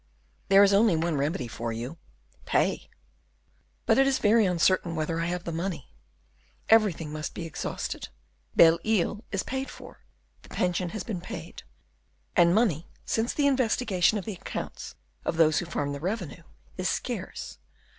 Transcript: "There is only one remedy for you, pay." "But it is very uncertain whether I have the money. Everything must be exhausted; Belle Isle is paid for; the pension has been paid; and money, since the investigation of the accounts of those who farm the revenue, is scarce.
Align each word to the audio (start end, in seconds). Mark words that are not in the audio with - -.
"There 0.49 0.63
is 0.63 0.73
only 0.73 0.95
one 0.95 1.15
remedy 1.15 1.47
for 1.47 1.71
you, 1.71 1.99
pay." 2.45 2.89
"But 3.85 3.99
it 3.99 4.07
is 4.07 4.17
very 4.17 4.47
uncertain 4.47 4.95
whether 4.95 5.19
I 5.21 5.27
have 5.27 5.43
the 5.43 5.51
money. 5.51 5.93
Everything 6.69 7.13
must 7.13 7.35
be 7.35 7.45
exhausted; 7.45 8.09
Belle 8.55 8.79
Isle 8.83 9.23
is 9.31 9.43
paid 9.43 9.69
for; 9.69 9.99
the 10.41 10.49
pension 10.49 10.89
has 10.89 11.03
been 11.03 11.21
paid; 11.21 11.61
and 12.35 12.55
money, 12.55 12.87
since 13.05 13.31
the 13.31 13.45
investigation 13.45 14.17
of 14.17 14.25
the 14.25 14.33
accounts 14.33 14.95
of 15.23 15.37
those 15.37 15.59
who 15.59 15.67
farm 15.67 15.93
the 15.93 15.99
revenue, 15.99 16.41
is 16.77 16.89
scarce. 16.89 17.59